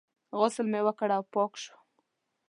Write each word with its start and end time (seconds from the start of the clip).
غسل 0.37 0.65
مې 0.71 0.81
وکړ 0.85 1.09
او 1.17 1.23
پاک 1.33 1.51
شوم. 1.63 1.81